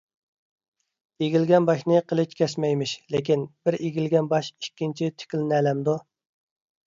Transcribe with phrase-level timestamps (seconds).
[1.25, 2.93] ئېگىلگەن باشنى قىلىچ كەسمەيمىش.
[3.15, 5.95] لېكىن، بىر ئېگىلگەن باش ئىككىنچى تىكلىنەلەمدۇ؟